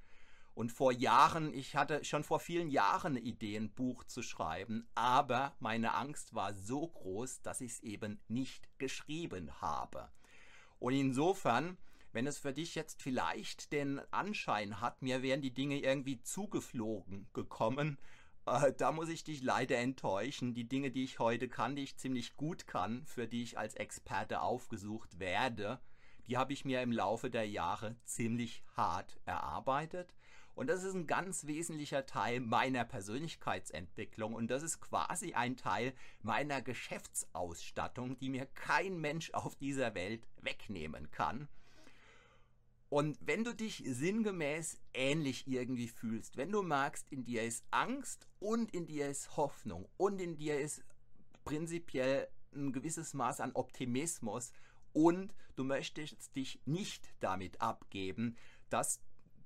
Und 0.55 0.71
vor 0.71 0.93
Jahren, 0.93 1.55
ich 1.55 1.77
hatte 1.77 2.05
schon 2.05 2.25
vor 2.25 2.39
vielen 2.39 2.69
Jahren 2.69 3.17
eine 3.17 3.21
Idee, 3.21 3.57
ein 3.57 3.73
Buch 3.73 4.05
zu 4.05 4.23
schreiben, 4.23 4.87
aber 4.95 5.57
meine 5.61 5.95
Angst 5.95 6.35
war 6.35 6.53
so 6.53 6.89
groß, 6.89 7.41
dass 7.41 7.63
ich 7.63 7.73
es 7.73 7.81
eben 7.81 8.21
nicht 8.29 8.69
geschrieben 8.79 9.51
habe. 9.63 10.11
Und 10.83 10.95
insofern, 10.95 11.79
wenn 12.13 12.27
es 12.27 12.39
für 12.39 12.53
dich 12.53 12.75
jetzt 12.75 13.03
vielleicht 13.03 13.73
den 13.73 14.01
Anschein 14.11 14.81
hat, 14.81 15.01
mir 15.01 15.23
wären 15.23 15.41
die 15.41 15.55
Dinge 15.55 15.79
irgendwie 15.79 16.21
zugeflogen 16.23 17.29
gekommen 17.33 17.99
äh, 18.47 18.73
da 18.77 18.93
muss 18.93 19.09
ich 19.09 19.25
dich 19.25 19.43
leider 19.43 19.79
enttäuschen. 19.79 20.55
Die 20.55 20.69
Dinge, 20.69 20.91
die 20.91 21.05
ich 21.05 21.19
heute 21.19 21.49
kann, 21.49 21.77
die 21.77 21.83
ich 21.83 21.97
ziemlich 21.97 22.37
gut 22.37 22.67
kann, 22.67 23.05
für 23.07 23.29
die 23.29 23.43
ich 23.43 23.59
als 23.59 23.75
Experte 23.75 24.41
aufgesucht 24.41 25.19
werde, 25.19 25.81
die 26.27 26.37
habe 26.37 26.53
ich 26.53 26.65
mir 26.65 26.83
im 26.83 26.93
Laufe 26.93 27.31
der 27.31 27.49
Jahre 27.49 27.97
ziemlich 28.05 28.65
hart 28.77 29.21
erarbeitet. 29.25 30.15
Und 30.55 30.67
das 30.67 30.85
ist 30.85 30.95
ein 30.95 31.07
ganz 31.07 31.47
wesentlicher 31.47 32.05
Teil 32.05 32.41
meiner 32.41 32.85
Persönlichkeitsentwicklung 32.85 34.35
und 34.35 34.51
das 34.51 34.63
ist 34.63 34.81
quasi 34.81 35.33
ein 35.33 35.57
Teil 35.57 35.95
meiner 36.23 36.61
Geschäftsausstattung, 36.61 38.19
die 38.19 38.29
mir 38.29 38.47
kein 38.47 39.01
Mensch 39.01 39.31
auf 39.33 39.57
dieser 39.57 39.95
Welt 39.95 40.27
wegnehmen 40.43 41.11
kann. 41.11 41.49
Und 42.91 43.17
wenn 43.23 43.43
du 43.43 43.55
dich 43.55 43.83
sinngemäß 43.87 44.79
ähnlich 44.93 45.47
irgendwie 45.47 45.89
fühlst, 45.89 46.37
wenn 46.37 46.53
du 46.53 46.63
magst, 46.63 47.11
in 47.11 47.25
dir 47.25 47.43
ist 47.43 47.65
Angst 47.71 48.29
und 48.39 48.75
in 48.75 48.85
dir 48.85 49.09
ist 49.09 49.35
Hoffnung 49.39 49.89
und 49.97 50.21
in 50.21 50.37
dir 50.37 50.61
ist 50.61 50.85
prinzipiell 51.45 52.29
ein 52.55 52.71
gewisses 52.71 53.15
Maß 53.15 53.41
an 53.41 53.53
Optimismus 53.55 54.53
und 54.93 55.33
du 55.57 55.65
möchtest 55.65 56.37
dich 56.37 56.61
nicht 56.67 57.15
damit 57.21 57.63
abgeben, 57.63 58.37
dass 58.69 59.01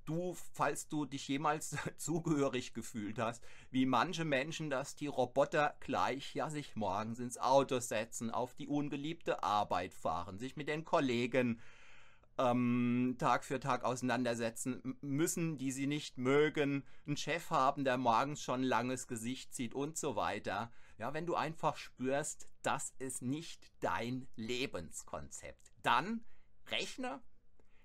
du, 0.07 0.35
falls 0.53 0.89
du 0.89 1.05
dich 1.05 1.29
jemals 1.29 1.77
zugehörig 1.99 2.73
gefühlt 2.73 3.19
hast, 3.19 3.45
wie 3.71 3.87
manche 3.87 4.25
Menschen, 4.25 4.71
dass 4.71 4.95
die 4.97 5.07
Roboter 5.07 5.77
gleich 5.81 6.35
ja 6.35 6.49
sich 6.49 6.77
morgens 6.77 7.19
ins 7.19 7.39
Auto 7.39 7.79
setzen, 7.81 8.31
auf 8.31 8.55
die 8.55 8.69
ungeliebte 8.69 9.43
Arbeit 9.43 9.93
fahren, 9.93 10.39
sich 10.39 10.57
mit 10.57 10.69
den 10.69 10.85
Kollegen 10.85 11.61
ähm, 12.39 13.17
Tag 13.19 13.45
für 13.45 13.61
Tag 13.61 13.85
auseinandersetzen 13.85 14.97
müssen, 15.01 15.59
die 15.59 15.73
sie 15.73 15.87
nicht 15.87 16.19
mögen, 16.19 16.85
einen 17.07 17.17
Chef 17.17 17.51
haben, 17.51 17.85
der 17.85 17.97
morgens 17.97 18.43
schon 18.43 18.61
ein 18.61 18.65
langes 18.65 19.07
Gesicht 19.07 19.55
zieht 19.55 19.75
und 19.75 19.97
so 19.97 20.17
weiter. 20.17 20.71
Ja, 20.99 21.13
wenn 21.13 21.27
du 21.27 21.35
einfach 21.35 21.77
spürst, 21.77 22.49
das 22.63 22.95
ist 22.99 23.23
nicht 23.23 23.71
dein 23.81 24.27
Lebenskonzept, 24.37 25.73
dann 25.83 26.25
rechne, 26.69 27.21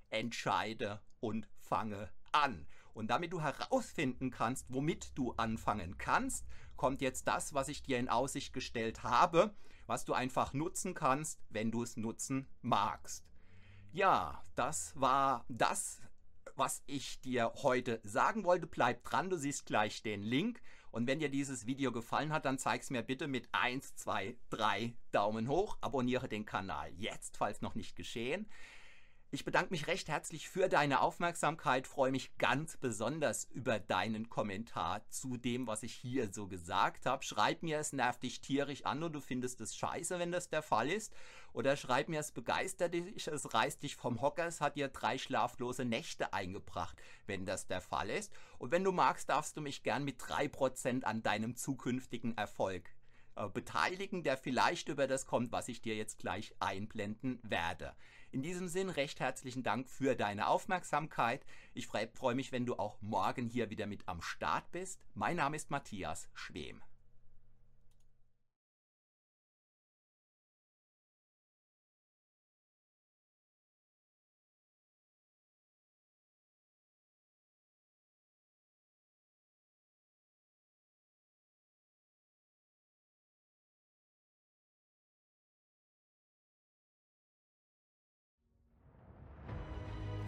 entscheide 0.10 1.02
und 1.22 1.48
fange 1.58 2.12
an. 2.34 2.68
Und 2.94 3.08
damit 3.08 3.32
du 3.32 3.42
herausfinden 3.42 4.32
kannst, 4.32 4.66
womit 4.70 5.18
du 5.18 5.32
anfangen 5.38 5.98
kannst, 5.98 6.46
kommt 6.76 7.02
jetzt 7.02 7.28
das, 7.28 7.54
was 7.54 7.70
ich 7.70 7.84
dir 7.84 7.98
in 7.98 8.10
Aussicht 8.10 8.52
gestellt 8.52 9.04
habe, 9.04 9.56
was 9.88 10.04
du 10.04 10.14
einfach 10.14 10.54
nutzen 10.54 10.94
kannst, 10.94 11.40
wenn 11.50 11.72
du 11.72 11.84
es 11.84 11.96
nutzen 11.96 12.48
magst. 12.62 13.26
Ja, 13.94 14.44
das 14.56 14.94
war 15.00 15.46
das, 15.48 16.02
was 16.56 16.84
ich 16.86 17.22
dir 17.22 17.54
heute 17.62 18.02
sagen 18.04 18.44
wollte. 18.44 18.68
Bleib 18.68 19.04
dran, 19.04 19.30
du 19.30 19.38
siehst 19.38 19.66
gleich 19.66 20.04
den 20.04 20.22
Link. 20.22 20.62
Und 20.92 21.08
wenn 21.08 21.20
dir 21.20 21.30
dieses 21.30 21.66
Video 21.66 21.92
gefallen 21.92 22.34
hat, 22.34 22.46
dann 22.46 22.58
zeig 22.58 22.82
es 22.82 22.90
mir 22.90 23.02
bitte 23.02 23.28
mit 23.28 23.48
1, 23.54 23.96
2, 23.96 24.36
3 24.50 24.94
Daumen 25.12 25.48
hoch. 25.48 25.78
Abonniere 25.80 26.28
den 26.28 26.46
Kanal 26.46 26.92
jetzt, 26.96 27.38
falls 27.38 27.62
noch 27.62 27.76
nicht 27.76 27.96
geschehen. 27.96 28.50
Ich 29.34 29.46
bedanke 29.46 29.72
mich 29.72 29.88
recht 29.88 30.10
herzlich 30.10 30.50
für 30.50 30.68
deine 30.68 31.00
Aufmerksamkeit, 31.00 31.88
freue 31.88 32.12
mich 32.12 32.38
ganz 32.38 32.76
besonders 32.76 33.46
über 33.46 33.80
deinen 33.80 34.28
Kommentar 34.30 35.08
zu 35.10 35.38
dem, 35.38 35.68
was 35.68 35.84
ich 35.84 35.94
hier 35.94 36.34
so 36.34 36.50
gesagt 36.50 37.06
habe. 37.06 37.24
Schreib 37.24 37.64
mir, 37.64 37.80
es 37.80 37.94
nervt 37.94 38.24
dich 38.24 38.42
tierisch 38.42 38.86
an 38.86 39.02
und 39.04 39.14
du 39.14 39.22
findest 39.22 39.62
es 39.62 39.74
scheiße, 39.78 40.20
wenn 40.20 40.34
das 40.34 40.50
der 40.50 40.62
Fall 40.62 40.90
ist. 40.90 41.14
Oder 41.54 41.78
schreib 41.78 42.10
mir, 42.10 42.20
es 42.20 42.34
begeistert 42.34 42.94
dich, 42.94 43.26
es 43.26 43.54
reißt 43.54 43.82
dich 43.82 43.96
vom 43.96 44.20
Hocker, 44.20 44.48
es 44.48 44.60
hat 44.60 44.76
dir 44.76 44.90
drei 44.90 45.18
schlaflose 45.18 45.86
Nächte 45.86 46.34
eingebracht, 46.34 47.02
wenn 47.26 47.46
das 47.46 47.68
der 47.68 47.80
Fall 47.80 48.10
ist. 48.10 48.34
Und 48.58 48.72
wenn 48.72 48.84
du 48.84 48.92
magst, 48.92 49.30
darfst 49.30 49.56
du 49.56 49.62
mich 49.62 49.82
gern 49.82 50.04
mit 50.04 50.20
3% 50.20 51.06
an 51.06 51.24
deinem 51.24 51.56
zukünftigen 51.56 52.38
Erfolg 52.38 52.90
äh, 53.38 53.48
beteiligen, 53.48 54.24
der 54.24 54.36
vielleicht 54.36 54.90
über 54.90 55.08
das 55.08 55.26
kommt, 55.26 55.54
was 55.54 55.70
ich 55.70 55.82
dir 55.82 55.96
jetzt 55.96 56.18
gleich 56.20 56.54
einblenden 56.60 57.40
werde. 57.44 57.96
In 58.34 58.42
diesem 58.42 58.70
Sinn 58.70 58.90
recht 58.90 59.20
herzlichen 59.20 59.62
Dank 59.62 59.90
für 59.90 60.16
deine 60.16 60.48
Aufmerksamkeit. 60.48 61.46
Ich 61.74 61.88
freue 61.88 62.34
mich, 62.34 62.54
wenn 62.54 62.66
du 62.66 62.76
auch 62.76 62.98
morgen 63.02 63.46
hier 63.46 63.70
wieder 63.70 63.88
mit 63.88 64.08
am 64.08 64.22
Start 64.22 64.72
bist. 64.72 65.02
Mein 65.14 65.36
Name 65.36 65.58
ist 65.58 65.70
Matthias 65.70 66.30
Schwem. 66.34 66.82